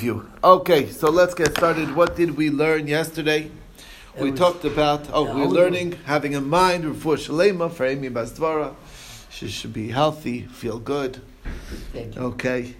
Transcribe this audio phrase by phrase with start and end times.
[0.00, 0.26] review.
[0.42, 1.94] Okay, so let's get started.
[1.94, 3.50] What did we learn yesterday?
[4.18, 8.74] We talked about, oh, Yeah, we're learning having a mind, Refuah Shalema, for Amy Basdvara.
[9.30, 11.20] She should be healthy, feel good.
[11.92, 12.22] Thank you.
[12.22, 12.74] Okay,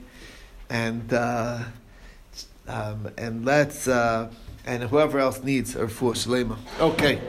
[0.71, 1.65] and uh,
[2.67, 4.31] um, and let's uh,
[4.65, 6.57] and whoever else needs a refuah shlema.
[6.81, 7.21] Okay.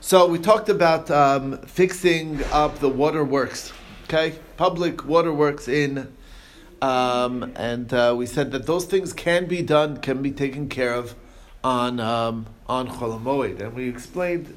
[0.00, 3.72] So we talked about um, fixing up the waterworks.
[4.04, 6.12] Okay, public waterworks in,
[6.84, 10.92] um, and uh, we said that those things can be done, can be taken care
[10.92, 11.14] of
[11.62, 14.54] on um, on Chol Hamoed, and we explained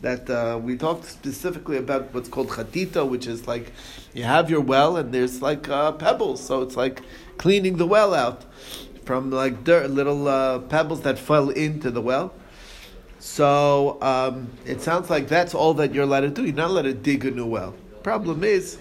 [0.00, 3.70] that uh, we talked specifically about what's called chatita, which is like
[4.12, 7.02] you have your well and there's like uh, pebbles, so it's like
[7.38, 8.44] cleaning the well out
[9.04, 12.34] from like dirt, little uh, pebbles that fell into the well.
[13.20, 16.44] So um, it sounds like that's all that you're allowed to do.
[16.44, 17.72] You're not allowed to dig a new well.
[18.02, 18.78] Problem is,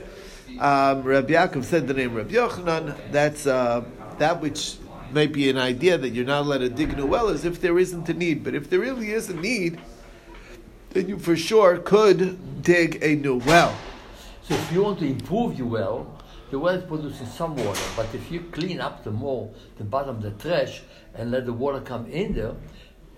[0.59, 2.95] um, Rabbi Yaakov said the name Rabbi Yochanan.
[3.11, 3.83] That's uh,
[4.17, 4.75] that which
[5.11, 7.61] may be an idea that you're not allowed to dig a new well is if
[7.61, 8.43] there isn't a need.
[8.43, 9.79] But if there really is a need,
[10.91, 13.75] then you for sure could dig a new well.
[14.43, 18.13] So if you want to improve your well, the well is producing some water, but
[18.13, 20.81] if you clean up the more the bottom the trash
[21.15, 22.53] and let the water come in there,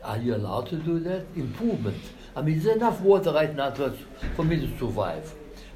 [0.03, 1.25] are you allowed to do that?
[1.35, 1.97] Improvement.
[2.35, 3.95] I mean, there's enough water right now to,
[4.35, 5.33] for me to survive.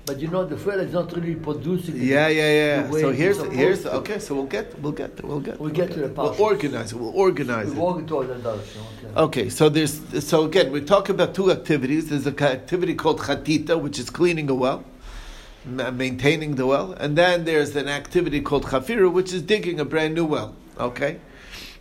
[0.08, 1.98] But you know, the well is not really producing.
[1.98, 2.88] Yeah, yeah, yeah.
[2.88, 3.92] the So here's here's to.
[3.96, 4.20] okay.
[4.20, 6.96] So we'll get we'll get we'll get We'll get to the We'll organize it.
[6.98, 7.78] We'll organize We it.
[7.78, 8.82] walk into all that direction.
[9.04, 9.20] Okay.
[9.20, 12.08] Okay, so there's so again we're talking about two activities.
[12.10, 14.86] There's an activity called chatita, which is cleaning a well,
[15.66, 20.16] maintaining the well, and then there's an activity called chafiru, which is digging a brand
[20.16, 20.56] new well.
[20.80, 21.20] Okay,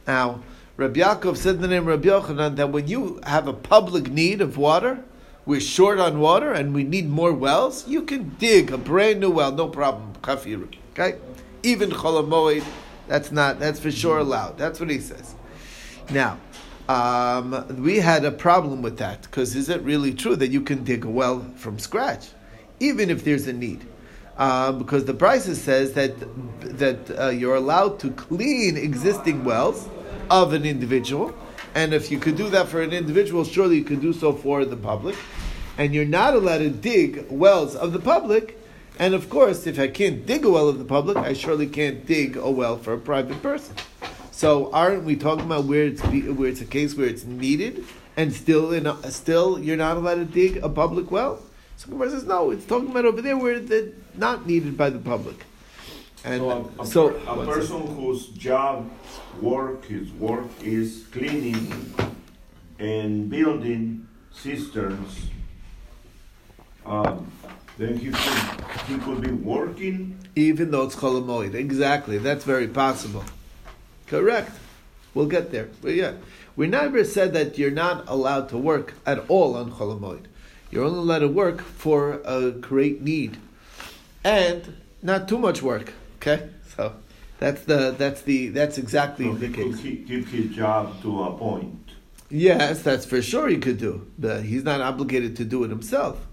[0.04, 0.42] now
[0.76, 4.56] Rabbi Yaakov said the name Rabbi Yochanan that when you have a public need of
[4.58, 5.04] water,
[5.46, 9.30] we're short on water and we need more wells, you can dig a brand new
[9.30, 10.12] well, no problem.
[10.20, 11.18] Chafiru, okay,
[11.62, 12.64] even chol hamoed,
[13.06, 14.58] that's not that's for sure allowed.
[14.58, 15.36] That's what he says.
[16.10, 16.38] Now,
[16.88, 20.84] um, we had a problem with that because is it really true that you can
[20.84, 22.28] dig a well from scratch,
[22.80, 23.86] even if there's a need?
[24.36, 26.14] Uh, because the Brisa says that
[26.78, 29.88] that uh, you're allowed to clean existing wells
[30.28, 31.34] of an individual,
[31.76, 34.64] and if you could do that for an individual, surely you could do so for
[34.64, 35.14] the public,
[35.76, 38.58] and you're not allowed to dig wells of the public.
[38.98, 42.06] And of course, if I can't dig a well of the public, I surely can't
[42.06, 43.76] dig a well for a private person.
[44.30, 47.84] So aren't we talking about where it's where it's a case where it's needed
[48.16, 51.42] and still in a, still you're not allowed to dig a public well?
[51.76, 52.52] So Gemara says no.
[52.52, 55.44] It's talking about over there where it's not needed by the public.
[56.26, 58.90] And So a, a, so a person whose job,
[59.40, 61.94] work, his work is cleaning
[62.80, 65.30] and building cisterns,
[66.84, 67.30] um,
[67.78, 70.18] then he could, he could be working.
[70.34, 73.24] even though it's chol hamoed, exactly, that's very possible.
[74.08, 74.50] Correct.
[75.14, 75.68] We'll get there.
[75.80, 76.14] But yeah,
[76.56, 80.24] we never said that you're not allowed to work at all on chol hamoed.
[80.72, 83.36] You're only allowed to work for a great need,
[84.24, 85.92] and not too much work.
[86.26, 86.94] Okay, so
[87.38, 89.80] that's the that's the that's exactly So the he case.
[89.80, 91.90] keep, keep his job to a point.
[92.30, 94.06] Yes, that's for sure he could do.
[94.18, 96.26] But he's not obligated to do it himself.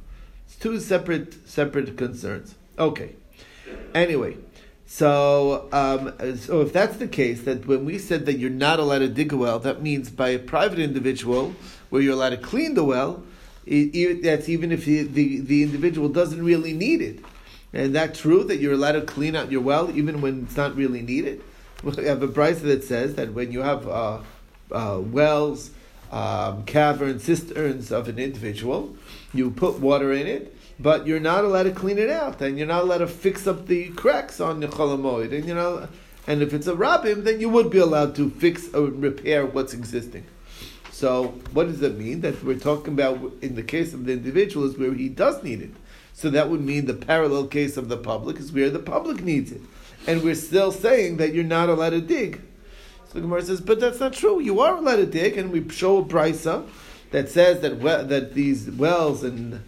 [0.47, 2.55] It's two separate separate concerns.
[2.79, 3.15] Okay.
[3.93, 4.37] Anyway,
[4.87, 8.99] so um, so if that's the case, that when we said that you're not allowed
[8.99, 11.53] to dig a well, that means by a private individual
[11.91, 13.23] where you're allowed to clean the well.
[13.65, 17.19] It, it- that's even if the, the, the individual doesn't really need it.
[17.73, 20.75] And that true that you're allowed to clean out your well even when it's not
[20.75, 21.41] really needed.
[21.83, 24.19] We have a price that says that when you have uh,
[24.71, 25.71] uh, wells,
[26.13, 28.95] um, caverns, cisterns of an individual,
[29.33, 32.67] you put water in it, but you're not allowed to clean it out, and you're
[32.67, 35.87] not allowed to fix up the cracks on the chol hamoed, and you know,
[36.25, 39.73] and if it's a rabim, then you would be allowed to fix or repair what's
[39.73, 40.25] existing.
[40.91, 42.21] So, what does that mean?
[42.21, 45.61] That we're talking about in the case of the individual is where he does need
[45.61, 45.71] it.
[46.13, 49.51] So that would mean the parallel case of the public is where the public needs
[49.51, 49.61] it.
[50.07, 52.41] And we're still saying that you're not allowed to dig.
[53.07, 54.39] So the Gemara says, but that's not true.
[54.39, 56.65] You are allowed to dig, and we show a brisa
[57.11, 59.61] that says that we- that these wells and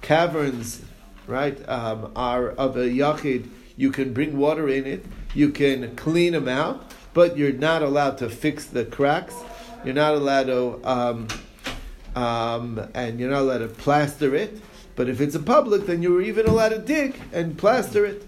[0.00, 0.82] caverns,
[1.26, 3.46] right, um, are of a yachid.
[3.76, 5.04] You can bring water in it.
[5.34, 9.34] You can clean them out, but you're not allowed to fix the cracks.
[9.84, 11.28] You're not allowed to, um,
[12.14, 14.60] um, and you're not allowed to plaster it.
[14.94, 18.26] But if it's a public, then you're even allowed to dig and plaster it.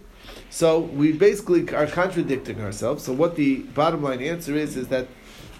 [0.50, 3.04] So we basically are contradicting ourselves.
[3.04, 5.08] So what the bottom line answer is is that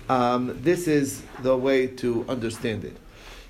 [0.09, 2.97] um, this is the way to understand it.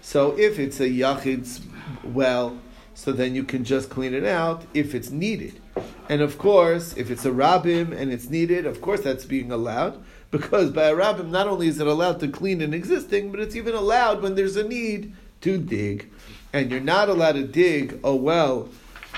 [0.01, 1.61] So if it's a yachid's
[2.03, 2.59] well,
[2.95, 5.61] so then you can just clean it out if it's needed.
[6.09, 10.03] And of course, if it's a rabbim and it's needed, of course that's being allowed.
[10.35, 13.55] Because by a rabbim, not only is it allowed to clean an existing, but it's
[13.55, 16.11] even allowed when there's a need to dig.
[16.55, 18.69] And you're not allowed to dig a well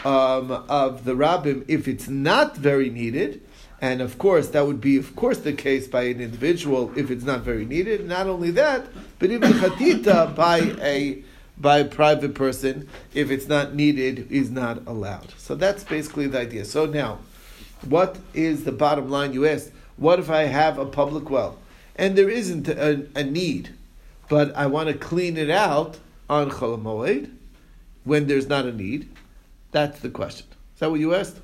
[0.04, 3.42] um, of the rabbim if it's not very needed.
[3.78, 7.24] And of course, that would be, of course, the case by an individual if it's
[7.24, 8.08] not very needed.
[8.08, 8.86] Not only that,
[9.18, 11.22] but even chatita by a
[11.58, 15.32] by a private person, if it's not needed, is not allowed.
[15.38, 16.64] So that's basically the idea.
[16.64, 17.18] So now,
[17.84, 19.32] what is the bottom line?
[19.32, 21.58] You asked, what if I have a public well
[21.96, 23.74] and there isn't a, a need,
[24.28, 25.98] but I want to clean it out
[26.28, 27.30] on Chol Hamoed
[28.04, 29.08] when there's not a need?
[29.72, 30.46] That's the question.
[30.74, 31.38] Is that what you asked?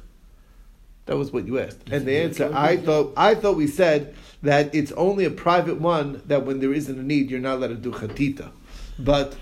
[1.06, 1.78] That was what you asked.
[1.90, 6.22] And the answer, I thought, I thought we said that it's only a private one
[6.26, 8.50] that when there isn't a need, you're not allowed to do chatita.
[8.98, 9.34] But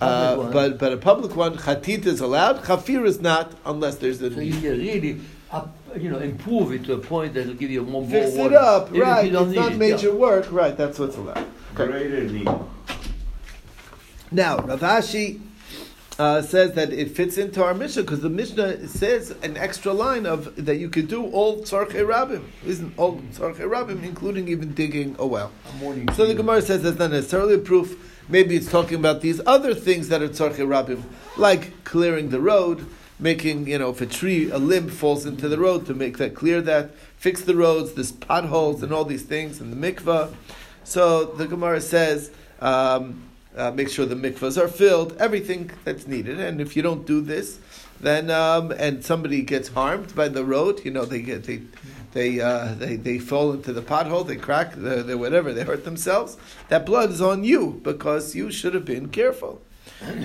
[0.00, 2.62] uh, but but a public one, chatita is allowed.
[2.64, 4.54] Chafir is not unless there's a So need.
[4.56, 5.20] you really,
[5.52, 8.36] up, you know, improve it to a point that will give you more, more Fix
[8.36, 8.54] water.
[8.54, 9.24] it up, Even if right?
[9.26, 10.14] you don't It's need not it, major yeah.
[10.14, 10.76] work, right?
[10.76, 11.38] That's what's allowed.
[11.74, 11.86] Okay.
[11.86, 12.48] Greater need.
[14.30, 15.40] Now, Rav Ashi
[16.18, 20.26] uh, says that it fits into our Mishnah because the Mishnah says an extra line
[20.26, 25.14] of that you could do all tzarchei rabbim, isn't all tzarchei rabbim, including even digging
[25.18, 25.52] a well.
[25.68, 26.34] I'm So the.
[26.34, 28.12] Gemara says that's not necessarily a proof.
[28.28, 31.02] Maybe it's talking about these other things that are tzarchei rabbim,
[31.36, 32.86] like clearing the road,
[33.20, 36.34] making you know if a tree, a limb falls into the road to make that
[36.34, 40.34] clear that, fix the roads, this potholes and all these things in the mikvah.
[40.82, 42.32] So the Gemara says.
[42.58, 43.25] Um,
[43.56, 46.38] uh, make sure the mikvahs are filled, everything that's needed.
[46.40, 47.58] And if you don't do this,
[48.00, 51.62] then um, and somebody gets harmed by the road, you know they get they
[52.12, 55.84] they uh, they, they fall into the pothole, they crack, the, the whatever, they hurt
[55.84, 56.36] themselves.
[56.68, 59.62] That blood is on you because you should have been careful.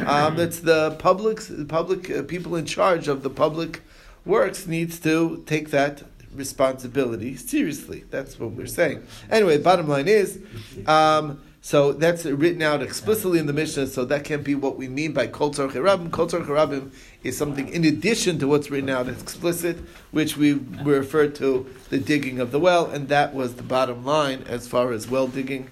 [0.06, 1.39] Um, it's the public
[1.69, 3.81] public uh, people in charge of the public
[4.25, 6.04] works needs to take that
[6.34, 8.04] responsibility seriously.
[8.10, 9.06] That's what we're saying.
[9.30, 10.39] Anyway, bottom line is.
[10.86, 14.88] Um, so that's written out explicitly in the Mishnah, so that can't be what we
[14.88, 16.12] mean by Kol Tzarchei Rabbim.
[16.12, 16.92] Kol Tzarchei Rabbim
[17.24, 19.78] is something in addition to what's written out explicit,
[20.10, 24.44] which we refer to the digging of the well, and that was the bottom line
[24.48, 25.69] as far as well digging.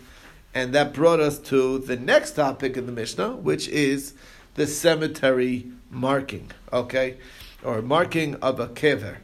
[0.54, 4.14] And that brought us to the next topic in the Mishnah, which is
[4.56, 7.18] the cemetery marking, okay?
[7.64, 9.18] Or marking of a kever.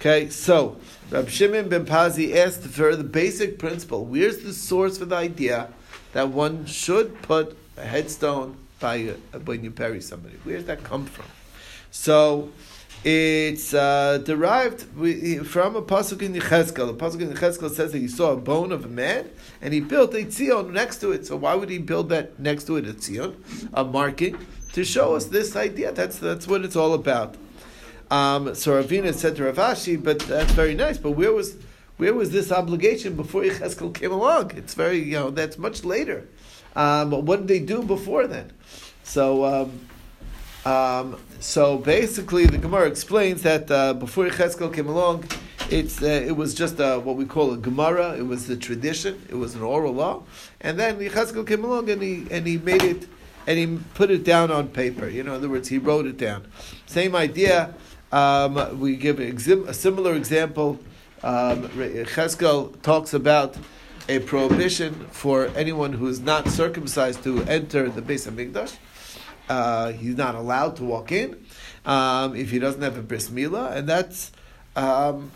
[0.00, 0.78] Okay, so
[1.10, 4.04] Rab Shimon ben Pazi asked for the basic principle.
[4.04, 5.68] Where's the source for the idea
[6.12, 9.14] that one should put a headstone by
[9.44, 10.36] when you bury somebody?
[10.44, 11.26] Where does that come from?
[11.90, 12.50] So
[13.04, 16.86] it's uh, derived from a pasuk in Yechezkel.
[16.86, 19.30] The pasuk in Yechezkel says that he saw a bone of a man
[19.60, 21.26] and he built a tzion next to it.
[21.26, 23.34] So why would he build that next to it a tzion,
[23.74, 24.38] a marking,
[24.74, 25.92] to show us this idea?
[25.92, 27.36] That's that's what it's all about.
[28.10, 30.98] Um, so Ravina said to Rav Ashi, but that's very nice.
[30.98, 31.56] But where was
[32.02, 34.50] where was this obligation before Yechezkel came along?
[34.56, 36.26] It's very you know that's much later.
[36.74, 38.52] Um, but what did they do before then?
[39.04, 39.44] So.
[39.44, 39.88] Um,
[40.64, 45.24] um, so basically, the Gemara explains that uh, before Yechezkel came along,
[45.70, 48.14] it's uh, it was just what we call a Gemara.
[48.16, 49.20] It was the tradition.
[49.28, 50.22] It was an oral law,
[50.60, 53.08] and then Yechezkel came along and he and he made it
[53.46, 55.08] and he put it down on paper.
[55.08, 56.46] You know, in other words, he wrote it down.
[56.86, 57.74] Same idea.
[58.12, 59.30] Um, we give a,
[59.70, 60.78] a similar example.
[61.22, 63.56] Um, Yechezkel talks about
[64.08, 68.76] a prohibition for anyone who is not circumcised to enter the Beis Hamikdash.
[69.48, 71.44] Uh, he's not allowed to walk in
[71.84, 74.32] um, if he doesn't have a bris milah, and that's
[74.76, 75.30] um,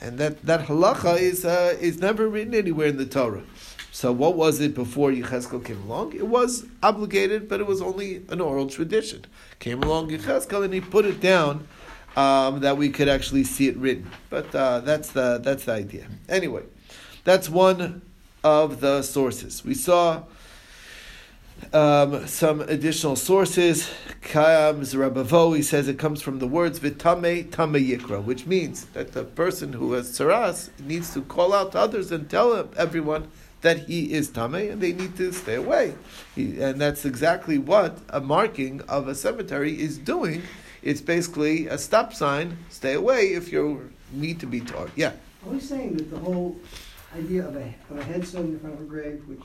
[0.00, 3.42] and that that halacha is uh, is never written anywhere in the Torah.
[3.90, 6.14] So what was it before Yechezkel came along?
[6.14, 9.24] It was obligated, but it was only an oral tradition.
[9.60, 11.68] Came along Yechezkel and he put it down
[12.16, 14.10] um, that we could actually see it written.
[14.30, 16.06] But uh, that's the that's the idea.
[16.28, 16.62] Anyway,
[17.24, 18.02] that's one
[18.42, 19.64] of the sources.
[19.64, 20.24] We saw
[21.72, 23.90] um, some additional sources.
[24.22, 29.12] Kayam Rabavo, he says it comes from the words vitame tame yikra, which means that
[29.12, 33.28] the person who has saras needs to call out to others and tell everyone
[33.62, 35.94] that he is tame and they need to stay away.
[36.34, 40.42] He, and that's exactly what a marking of a cemetery is doing.
[40.84, 42.58] It's basically a stop sign.
[42.68, 44.90] Stay away if you need to be taught.
[44.94, 45.12] Yeah.
[45.46, 46.56] Are we saying that the whole
[47.16, 49.40] idea of a, of a headstone in front of a grave, which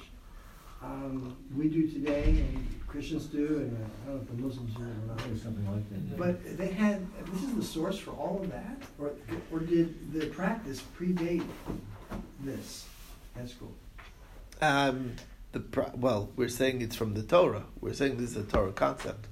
[0.84, 4.76] um, we do today and Christians do, and uh, I don't know if the Muslims
[4.76, 6.18] do or not, Something like that.
[6.18, 8.82] but they had, this is the source for all of that?
[9.00, 9.12] Or,
[9.52, 11.46] or did the practice predate
[12.42, 12.86] this?
[13.38, 13.72] That's cool.
[14.62, 15.14] Um,
[15.54, 17.64] the pro- well, we're saying it's from the Torah.
[17.80, 19.28] We're saying this is a Torah concept.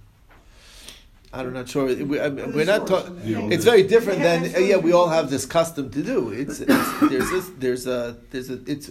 [1.45, 1.85] I'm not sure.
[1.85, 3.19] We, I mean, we're not talking.
[3.51, 4.77] It's very different They have than uh, yeah.
[4.77, 6.29] We all have this custom to do.
[6.31, 8.89] It's, it's there's this there's a there's a it's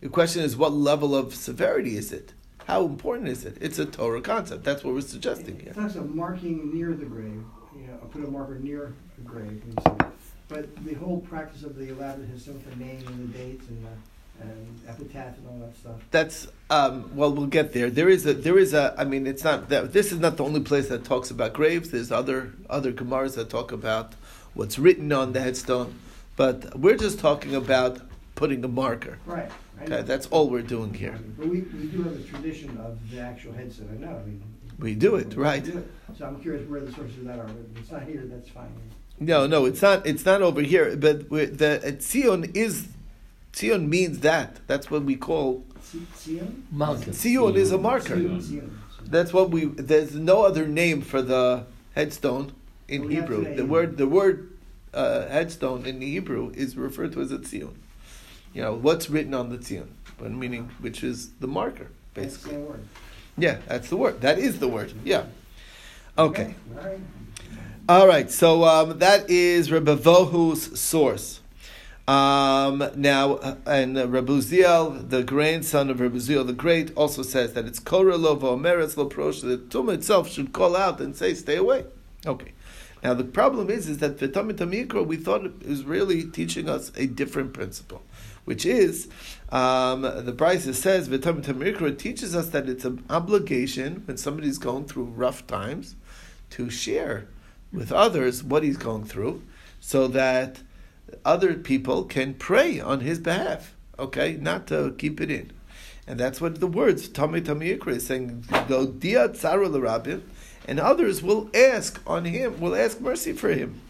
[0.00, 2.32] the question is what level of severity is it?
[2.66, 3.56] How important is it?
[3.60, 4.62] It's a Torah concept.
[4.62, 5.72] That's what we're suggesting It here.
[5.72, 7.42] talks of marking near the grave,
[7.74, 9.62] you know, put a marker near the grave.
[9.64, 9.96] And so,
[10.48, 13.90] but the whole practice of the elaborate historical name and the dates and the
[14.40, 15.96] and epitaph and all that stuff.
[16.10, 17.90] That's um, well, we'll get there.
[17.90, 18.94] There is a there is a.
[18.98, 21.90] I mean, it's not that this is not the only place that talks about graves.
[21.90, 24.14] There's other other gemaras that talk about
[24.54, 25.98] what's written on the headstone,
[26.36, 28.00] but we're just talking about
[28.34, 29.18] putting a marker.
[29.26, 29.50] Right.
[29.82, 31.18] Okay, that's all we're doing here.
[31.38, 33.88] But we, we do have a tradition of the actual headstone.
[33.96, 34.16] I know.
[34.16, 34.42] I mean,
[34.78, 35.64] We do it, right.
[35.64, 35.90] do it.
[36.18, 37.46] So I'm curious where the sources of that are.
[37.46, 38.72] If it's not here, that's fine.
[39.20, 40.04] No, no, it's not.
[40.06, 40.96] It's not over here.
[40.96, 42.88] But the Tzion is
[43.58, 44.60] Tzion means that.
[44.68, 46.64] That's what we call Si- Sion?
[46.72, 48.14] Tzion is a marker.
[48.14, 48.78] Sion, Sion.
[49.02, 49.64] That's what we.
[49.64, 52.52] There's no other name for the headstone
[52.86, 53.56] in We Hebrew.
[53.56, 54.52] The word the word
[54.94, 57.74] uh, headstone in Hebrew is referred to as a tzion.
[58.54, 59.88] You know what's written on the tzion,
[60.18, 62.50] but meaning which is the marker, That's the basically.
[62.52, 62.84] same word.
[63.36, 64.20] Yeah, that's the word.
[64.20, 64.92] That is the word.
[65.04, 65.24] Yeah.
[66.16, 66.54] Okay.
[66.76, 67.00] All right.
[67.88, 68.30] All right.
[68.30, 71.40] So um, that is Rebbe Vohu's source.
[72.08, 77.20] Um, now, uh, and uh, Rabbi Uziel, the grandson of Rabbi Uziel the Great, also
[77.20, 79.42] says that it's Korah lo v'omeretz lo prosh.
[79.42, 81.84] The Tumah itself should call out and say, "Stay away."
[82.24, 82.52] Okay.
[83.02, 86.90] Now the problem is, is that V'tamid Tamikra, we thought it was really teaching us
[86.96, 88.00] a different principle,
[88.46, 89.08] which is
[89.50, 94.86] um, the Brisa says V'tamid Tamikra teaches us that it's an obligation when somebody's going
[94.86, 95.94] through rough times
[96.50, 97.28] to share
[97.70, 99.42] with others what he's going through,
[99.78, 100.62] so that
[101.24, 103.74] other people can pray on his behalf.
[103.98, 105.52] Okay, not to keep it in,
[106.06, 108.44] and that's what the words Tami Tami Ikra is saying.
[108.68, 110.22] Go dia tzara l'rabim,
[110.66, 113.80] and others will ask on him, will ask mercy for him.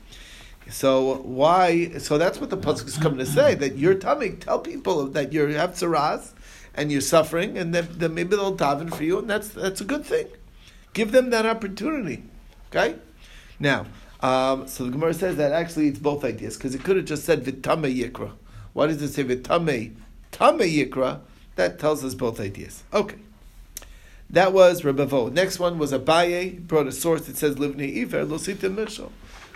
[0.71, 1.99] So why?
[1.99, 3.55] So that's what the pasuk is coming to say.
[3.55, 6.33] That your tummy tell people that you have tzaras
[6.75, 9.85] and you're suffering, and then, then maybe they'll daven for you, and that's that's a
[9.85, 10.29] good thing.
[10.93, 12.25] Give them that opportunity.
[12.71, 12.97] Okay.
[13.59, 13.87] Now,
[14.21, 17.25] um, so the Gemara says that actually it's both ideas because it could have just
[17.25, 18.33] said vitame yikra.
[18.73, 19.95] Why does it say vitame
[20.31, 21.21] tame yikra?
[21.57, 22.85] That tells us both ideas.
[22.93, 23.17] Okay.
[24.31, 25.33] That was Rebavo.
[25.33, 29.11] Next one was Abaye, brought a source that says Livnei Iver, Losita Mishal.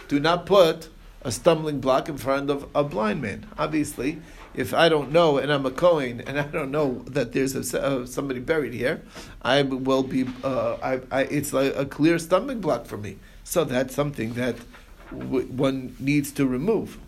[0.09, 0.89] Do not put
[1.21, 3.47] a stumbling block in front of a blind man.
[3.59, 4.21] Obviously,
[4.55, 7.83] if I don't know and I'm a Kohen and I don't know that there's a,
[7.83, 9.03] uh, somebody buried here,
[9.43, 13.19] I will be, uh, I, I, it's like a clear stumbling block for me.
[13.45, 14.57] So that's something that
[15.11, 16.99] w- one needs to remove.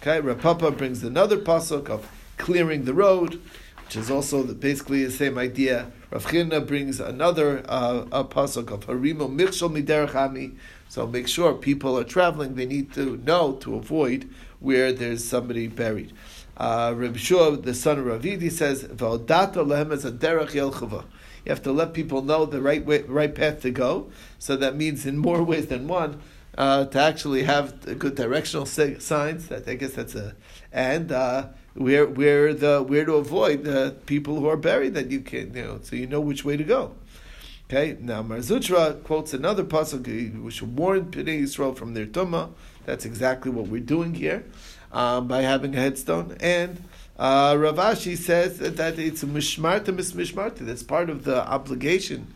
[0.00, 3.40] Okay, Rav Papa brings another pasuk of clearing the road,
[3.84, 5.90] which is also the, basically the same idea.
[6.10, 10.56] Rav brings another uh, a pasuk of harimo mikshol miderachami.
[10.88, 14.30] So make sure people are traveling; they need to know to avoid
[14.60, 16.12] where there's somebody buried.
[16.56, 21.04] Uh, Reb Shua, the son of Ravidi, says "V'odato lehem as a derech yelchava."
[21.44, 24.10] You have to let people know the right way, right path to go.
[24.38, 26.20] So that means in more ways than one.
[26.56, 29.46] Uh, to actually have good directional si- signs.
[29.46, 30.34] That I guess that's a
[30.72, 35.20] and uh, where where the where to avoid the people who are buried that you
[35.20, 36.96] can you know so you know which way to go.
[37.70, 42.50] Okay, now Mar Zutra quotes another pasuk which warned Bnei Yisrael from their tumah.
[42.86, 44.44] That's exactly what we're doing here
[44.90, 46.36] um, by having a headstone.
[46.40, 46.82] And
[47.18, 50.58] uh, Rav Ashi says that, that it's mishmarta mismishmarta.
[50.58, 52.32] That's part of the obligation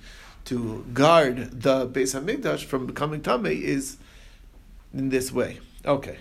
[0.46, 3.96] to guard the Beis Hamikdash from becoming tamei is
[4.92, 5.60] in this way.
[5.84, 6.18] Okay.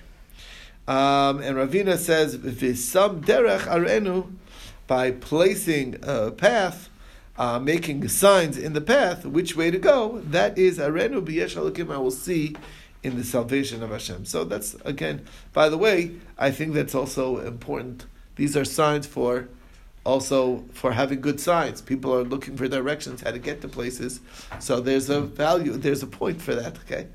[0.87, 4.31] Um, and Ravina says, "V'sam derech arenu,"
[4.87, 6.89] by placing a path,
[7.37, 10.21] uh, making signs in the path, which way to go.
[10.25, 11.57] That is arenu b'yesh.
[11.91, 12.55] I will see
[13.03, 14.25] in the salvation of Hashem.
[14.25, 15.25] So that's again.
[15.53, 18.05] By the way, I think that's also important.
[18.41, 19.49] These are signs for
[20.03, 21.79] also for having good signs.
[21.79, 24.19] People are looking for directions, how to get to places.
[24.59, 26.79] So there's a value, there's a point for that.
[26.85, 27.05] Okay,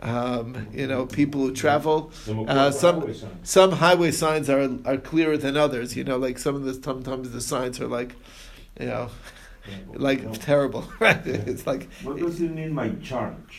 [0.00, 2.12] um, you know, people who travel.
[2.28, 3.48] Uh, some highway signs.
[3.50, 5.96] some highway signs are are clearer than others.
[5.96, 8.14] You know, like some of the sometimes the signs are like,
[8.78, 9.08] you know,
[9.66, 9.76] Yeah,
[10.08, 10.34] like no.
[10.34, 10.84] terrible.
[11.00, 11.26] Right?
[11.26, 13.52] It's like What does it mean, my charge?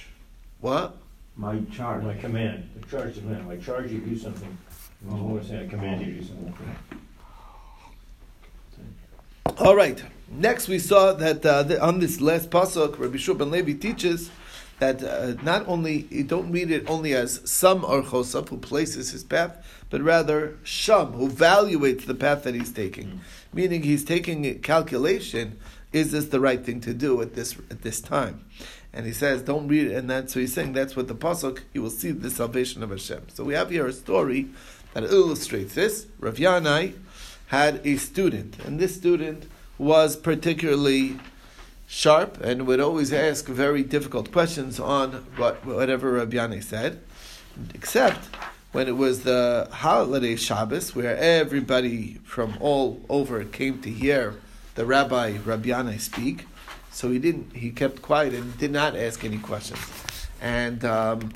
[0.62, 0.96] what?
[1.36, 2.04] My charge.
[2.04, 4.54] My command, I charge the command, I charge you to do something.
[5.02, 5.28] There's Oh.
[5.32, 6.54] more saying I command you to do something.
[9.48, 10.04] All right.
[10.28, 14.30] Next, we saw that uh, the, on this last pasuk, Rabbi Shua ben Levi teaches
[14.80, 19.24] that uh, not only you don't read it only as some archosaf who places his
[19.24, 23.22] path, but rather sham who evaluates the path that he's taking,
[23.54, 25.58] meaning he's taking a calculation.
[25.94, 28.44] Is this the right thing to do at this at this time?
[28.92, 29.96] And he says, don't read it.
[29.96, 31.62] And that's so he's saying that's what the pasuk.
[31.72, 33.28] You will see the salvation of Hashem.
[33.34, 34.50] So we have here a story
[34.94, 36.08] that illustrates this.
[36.20, 36.96] Rav Yanai
[37.48, 41.20] had a student, and this student was particularly
[41.88, 47.02] sharp and would always ask very difficult questions on what, whatever Rabbi Yanai said,
[47.74, 48.26] except
[48.72, 54.36] when it was the holiday Shabbos, where everybody from all over came to hear
[54.76, 56.46] the Rabbi Rabbi Yanai speak.
[56.92, 57.56] So he didn't.
[57.56, 59.82] He kept quiet and did not ask any questions,
[60.42, 61.34] and um,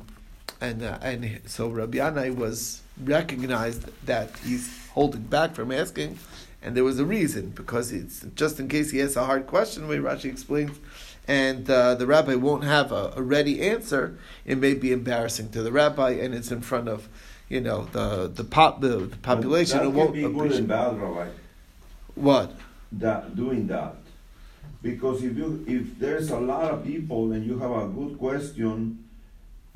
[0.61, 6.19] and uh, and so Rabbi Yanai was recognized that he's holding back from asking,
[6.61, 9.83] and there was a reason because it's just in case he asks a hard question.
[9.83, 10.77] The way Rashi explains,
[11.25, 15.63] and uh, the rabbi won't have a, a, ready answer, it may be embarrassing to
[15.63, 17.07] the rabbi, and it's in front of,
[17.47, 19.77] you know, the the pop the, the population.
[19.77, 21.29] That it won't be good and bad, Rabbi.
[22.15, 22.51] What?
[22.91, 23.95] That doing that,
[24.81, 29.08] because if you if there's a lot of people and you have a good question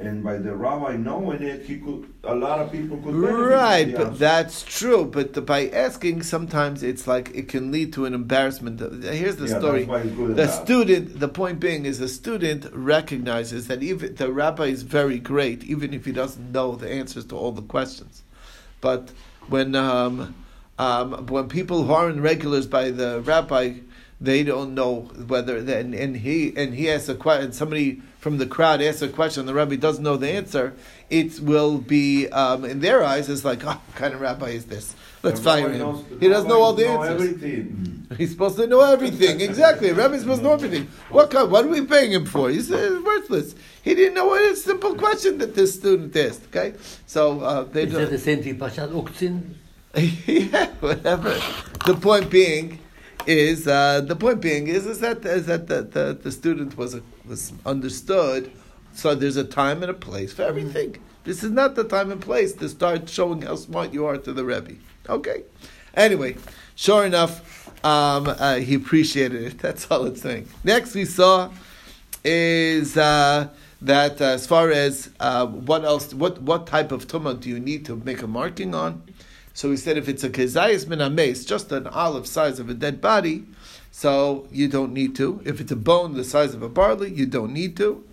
[0.06, 4.18] and by the rabbi knowing it, he could a lot of people could right, but
[4.18, 5.06] that's true.
[5.06, 8.80] But the, by asking, sometimes it's like it can lead to an embarrassment.
[9.04, 9.80] Here's the Yeah, story.
[9.80, 13.84] that's why it's good and The student, the point being, is the student recognizes that
[13.84, 17.52] even the rabbi is very great, even if he doesn't know the answers to all
[17.52, 18.24] the questions.
[18.82, 19.12] But
[19.50, 20.36] when um,
[20.80, 23.76] um, when people who aren't regulars by the rabbi,
[24.22, 27.52] they don't know whether and, and he and he asks a question.
[27.52, 30.74] Somebody from the crowd asks a question, the rabbi doesn't know the answer.
[31.10, 34.66] It will be um, in their eyes it's like, oh, what kind of rabbi is
[34.66, 34.96] this?
[35.24, 35.80] Let's The fire him.
[35.80, 37.22] knows- he doesn't know all the know answers.
[37.34, 38.08] Everything.
[38.18, 39.42] He's supposed to know everything.
[39.42, 39.90] Exactly.
[39.90, 40.88] A rabbi's supposed to know everything.
[41.10, 42.50] What kind, what are we paying him for?
[42.50, 43.56] He's uh, worthless.
[43.82, 46.44] He didn't know what a simple question that this student asked.
[46.48, 46.76] Okay,
[47.08, 48.20] so uh, they Is that the don't.
[48.20, 49.56] same thing, Pashat Uktzin?
[50.28, 51.30] yeah, whatever.
[51.86, 52.80] The point being
[53.28, 56.96] is uh, the point being is is that is that the, the, the student was
[56.96, 58.52] a, was understood.
[58.94, 60.98] So there's a time and a place for everything.
[61.24, 64.34] This is not the time and place to start showing how smart you are to
[64.34, 64.76] the Rebbe.
[65.10, 65.44] Okay.
[65.96, 66.36] Anyway,
[66.76, 69.60] sure enough, um, uh, he appreciated it.
[69.60, 70.48] That's all it's saying.
[70.64, 71.52] Next, we saw
[72.24, 73.50] is uh,
[73.82, 77.60] that uh, as far as uh, what else, what what type of tumah do you
[77.60, 79.04] need to make a marking on?
[79.54, 82.74] So we said if it's a kezayis min ames, just an olive size of a
[82.74, 83.46] dead body,
[83.92, 85.42] so you don't need to.
[85.46, 88.04] If it's a bone the size of a barley, you don't need to.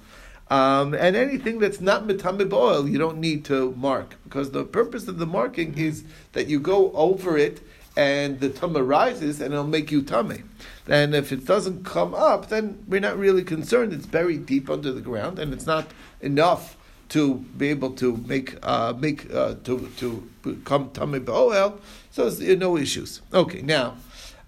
[0.50, 5.06] Um, and anything that's not mitamib oil, you don't need to mark because the purpose
[5.06, 7.60] of the marking is that you go over it
[7.96, 10.42] and the tumah rises and it'll make you tummy.
[10.88, 13.92] And if it doesn't come up, then we're not really concerned.
[13.92, 15.86] It's buried deep under the ground and it's not
[16.20, 16.76] enough
[17.10, 21.78] to be able to make uh, make uh, to to become tummy oil.
[22.10, 23.20] So it's, uh, no issues.
[23.32, 23.96] Okay, now.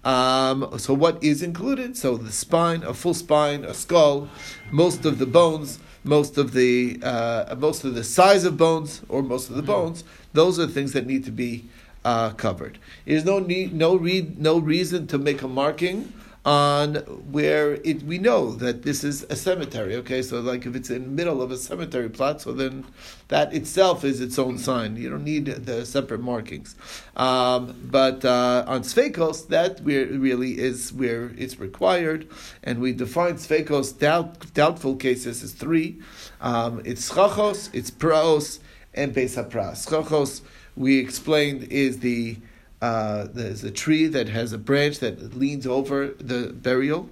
[0.03, 1.95] Um, so what is included?
[1.95, 4.27] So the spine, a full spine, a skull,
[4.69, 9.21] most of the bones, most of the uh, most of the size of bones, or
[9.21, 10.03] most of the bones.
[10.33, 11.65] Those are things that need to be
[12.03, 12.79] uh, covered.
[13.05, 16.11] There's no need, no read, no reason to make a marking
[16.45, 16.95] on
[17.31, 18.03] where it.
[18.03, 19.95] We know that this is a cemetery.
[19.97, 22.85] Okay, so like if it's in the middle of a cemetery plot, so then
[23.29, 24.97] that itself is its own sign.
[24.97, 26.75] You don't need the separate markings.
[27.15, 32.27] Um, but uh, on Sveikos, that where really is where it's required,
[32.63, 35.99] and we define Sveikos doubt, doubtful cases as three.
[36.41, 38.59] Um, it's Chachos, it's Praos,
[38.93, 39.87] and Beis HaPras.
[39.87, 40.41] Chachos,
[40.75, 42.37] we explained, is the
[42.83, 47.03] uh, there's a tree that has a branch that leans over the burial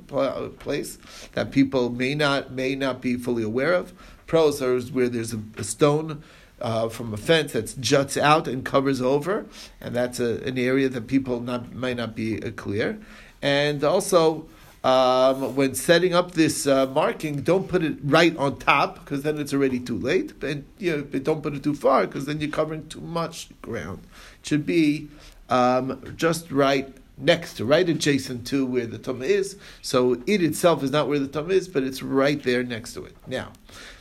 [0.60, 0.98] place
[1.32, 3.94] that people may not may not be fully aware of.
[4.28, 6.24] Pros are where there's a, a stone
[6.60, 9.46] uh, from a fence that juts out and covers over,
[9.80, 13.00] and that's a, an area that people not, might not be uh, clear.
[13.42, 14.48] And also,
[14.84, 19.40] um, when setting up this uh, marking, don't put it right on top because then
[19.40, 20.34] it's already too late.
[20.44, 23.50] And you know, but don't put it too far because then you're covering too much
[23.62, 24.00] ground.
[24.42, 25.08] It should be
[25.52, 29.58] um, just right next to, right adjacent to where the tumah is.
[29.82, 33.06] So it itself is not where the tumah is, but it's right there next to
[33.06, 33.16] it.
[33.28, 33.52] Now,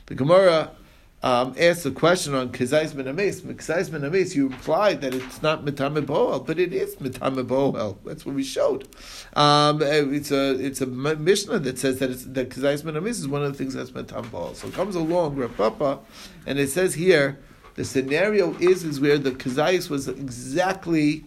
[0.06, 0.70] the Gemara
[1.22, 3.42] um, asked a question on Kizais ben Ames.
[3.42, 7.98] Kizais ben Ames, you implied that it's not Mitame Boel, but it is Mitame Boel.
[8.04, 8.88] That's what we showed.
[9.34, 13.28] Um, it's a it's a Mishnah that says that it's, that Kizais ben Ames is
[13.28, 14.54] one of the things that's Mitame Boel.
[14.54, 15.98] So it comes along Rav Papa,
[16.46, 17.38] and it says here
[17.74, 21.26] the scenario is is where the Kizais was exactly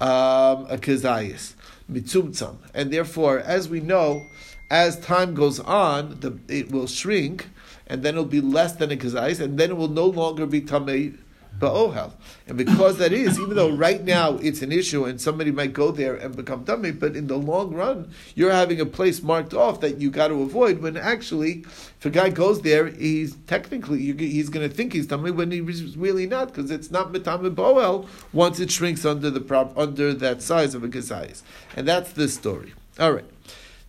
[0.00, 1.54] um, a Kizais
[1.90, 4.26] mitzumtzam, and therefore, as we know,
[4.70, 7.48] as time goes on, the, it will shrink,
[7.86, 10.60] and then it'll be less than a kazais, and then it will no longer be
[10.60, 11.16] tamei
[11.58, 12.12] ba'ohel.
[12.46, 15.90] And because that is, even though right now it's an issue and somebody might go
[15.90, 19.80] there and become tummy, but in the long run, you're having a place marked off
[19.80, 20.80] that you got to avoid.
[20.80, 25.30] When actually, if a guy goes there, he's technically he's going to think he's tummy
[25.30, 29.76] when he's really not, because it's not mitame boel once it shrinks under the prop
[29.78, 31.42] under that size of a gazais.
[31.76, 32.74] And that's this story.
[32.98, 33.24] All right,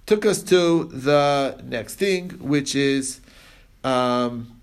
[0.06, 3.22] took us to the next thing, which is.
[3.84, 4.55] Um,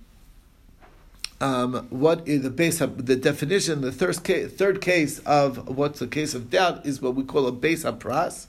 [1.43, 3.81] um, what is the base of the definition?
[3.81, 7.49] The third case, third case of what's the case of doubt is what we call
[7.49, 8.47] a base of pras,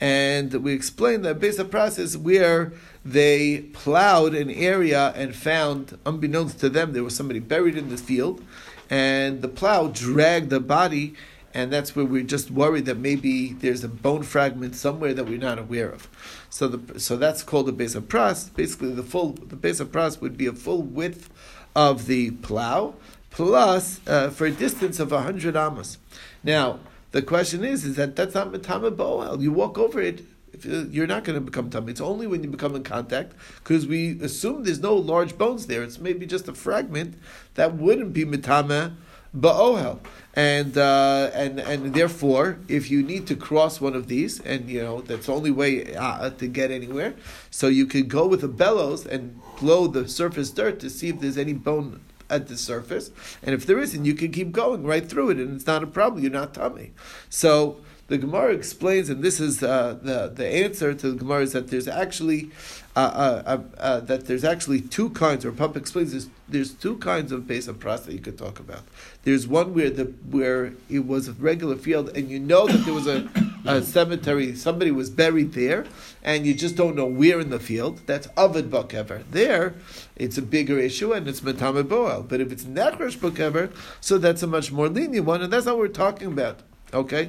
[0.00, 2.72] and we explained that base pras is where
[3.04, 7.96] they plowed an area and found, unbeknownst to them, there was somebody buried in the
[7.96, 8.40] field,
[8.88, 11.14] and the plow dragged the body,
[11.52, 15.38] and that's where we're just worried that maybe there's a bone fragment somewhere that we're
[15.38, 16.06] not aware of.
[16.50, 18.54] So the so that's called a base of pras.
[18.54, 21.30] Basically, the full the base of pras would be a full width
[21.74, 22.94] of the plow,
[23.30, 25.98] plus uh, for a distance of 100 amos.
[26.42, 26.80] Now,
[27.12, 29.40] the question is, is that that's not Matama Boel.
[29.40, 30.24] You walk over it,
[30.64, 31.92] you're not going to become tummy.
[31.92, 35.82] It's only when you become in contact, because we assume there's no large bones there.
[35.82, 37.14] It's maybe just a fragment
[37.54, 38.96] that wouldn't be Matama
[39.36, 40.00] Ba'ohel.
[40.34, 44.80] And, uh, and, and therefore, if you need to cross one of these, and you
[44.80, 47.14] know, that's the only way uh, to get anywhere,
[47.50, 51.20] so you could go with a bellows and blow the surface dirt to see if
[51.20, 53.10] there's any bone at the surface.
[53.42, 55.86] And if there isn't, you can keep going right through it, and it's not a
[55.86, 56.22] problem.
[56.22, 56.92] You're not tummy.
[57.28, 61.52] So the Gemara explains, and this is uh, the the answer to the Gemara is
[61.52, 62.50] that there's actually
[62.96, 65.44] uh, uh, uh, uh that there's actually two kinds.
[65.44, 68.58] Or Pump explains there's, there's two kinds of base of pras that you could talk
[68.58, 68.80] about.
[69.24, 72.94] There's one where the where it was a regular field, and you know that there
[72.94, 73.28] was a,
[73.66, 75.84] a cemetery, somebody was buried there,
[76.24, 78.00] and you just don't know where in the field.
[78.06, 79.22] That's Avid Bakever.
[79.30, 79.74] There,
[80.16, 82.26] it's a bigger issue, and it's Metame Boel.
[82.26, 85.76] But if it's Nechresh Bakever, so that's a much more lenient one, and that's not
[85.76, 86.60] what we're talking about.
[86.94, 87.28] Okay,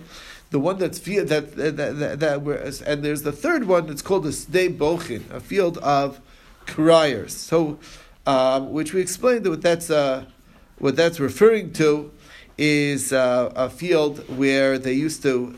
[0.52, 3.90] the one that's that that that, that, and there's the third one.
[3.90, 6.20] It's called a Sdei Bochin, a field of
[6.66, 7.36] criers.
[7.36, 7.80] So,
[8.26, 10.26] um, which we explained that what that's uh,
[10.80, 12.12] what that's referring to
[12.58, 15.56] is uh, a field where they used to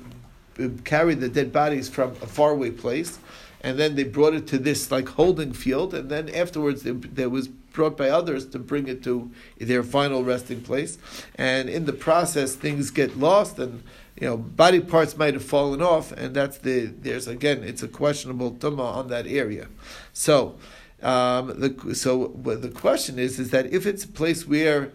[0.84, 3.18] carry the dead bodies from a faraway place,
[3.62, 7.48] and then they brought it to this like holding field, and then afterwards there was
[7.48, 10.98] brought by others to bring it to their final resting place,
[11.36, 13.84] and in the process things get lost and
[14.20, 17.88] you know, body parts might have fallen off, and that's the there's again it's a
[17.88, 19.68] questionable tuma on that area.
[20.14, 20.56] So,
[21.02, 24.92] um, the so the question is is that if it's a place where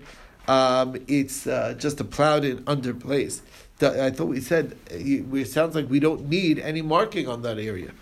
[0.48, 3.42] um, it's uh, just a plowed in under place,
[3.80, 7.92] I thought we said it sounds like we don't need any marking on that area.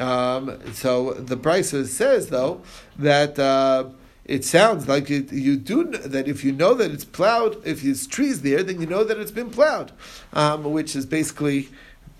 [0.00, 2.62] Um, so the Brisa says though
[2.98, 3.38] that.
[3.38, 3.90] Uh,
[4.24, 8.06] it sounds like it, you do that if you know that it's plowed, if there's
[8.06, 9.92] trees there, then you know that it's been plowed,
[10.32, 11.68] um, which is basically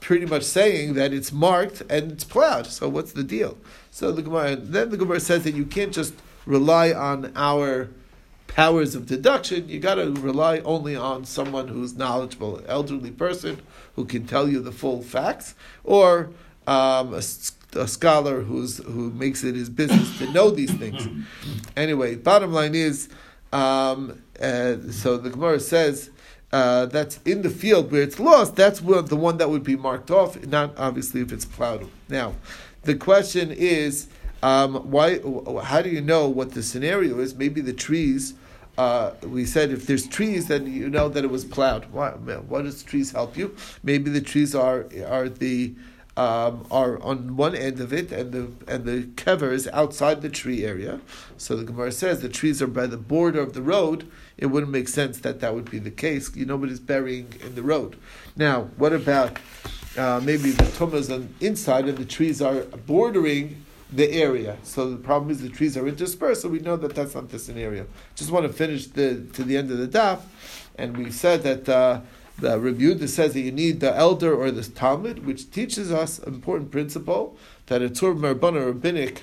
[0.00, 2.66] pretty much saying that it's marked and it's plowed.
[2.66, 3.56] So what's the deal?
[3.90, 6.14] So the Gemara, then the Gemara says that you can't just
[6.44, 7.88] rely on our
[8.46, 9.68] powers of deduction.
[9.68, 13.62] You got to rely only on someone who's knowledgeable, elderly person
[13.96, 16.30] who can tell you the full facts, or
[16.66, 17.22] um, a
[17.76, 21.08] a scholar who's who makes it his business to know these things.
[21.76, 23.08] Anyway, bottom line is,
[23.52, 26.10] um, uh, so the Gemara says.
[26.52, 30.08] Uh, that's in the field where it's lost, that's the one that would be marked
[30.08, 31.88] off, not obviously if it's plowed.
[32.08, 32.34] Now,
[32.82, 34.06] the question is,
[34.44, 35.20] um, why?
[35.64, 37.34] How do you know what the scenario is?
[37.34, 38.34] Maybe the trees.
[38.76, 41.86] Uh, we said if there's trees, then you know that it was plowed.
[41.86, 43.56] Why, what does trees help you?
[43.82, 45.74] Maybe the trees are are the
[46.16, 50.28] um, are on one end of it, and the and the kever is outside the
[50.28, 51.00] tree area.
[51.36, 54.08] So the Gemara says the trees are by the border of the road.
[54.36, 56.34] It wouldn't make sense that that would be the case.
[56.36, 57.96] You nobody's burying in the road.
[58.36, 59.38] Now, what about
[59.96, 64.56] uh, maybe the tumas on inside and the trees are bordering the area?
[64.62, 66.42] So the problem is the trees are interspersed.
[66.42, 67.86] So we know that that's not the scenario.
[68.14, 70.20] Just want to finish the to the end of the daf,
[70.76, 71.68] and we said that.
[71.68, 72.00] Uh,
[72.38, 76.34] the Rebbe says that you need the elder or the Talmud, which teaches us an
[76.34, 79.22] important principle that a Tur Marbana rabbinic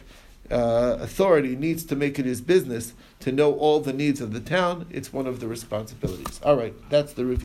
[0.50, 4.40] uh, authority needs to make it his business to know all the needs of the
[4.40, 4.86] town.
[4.90, 6.40] It's one of the responsibilities.
[6.44, 7.40] All right, that's the review.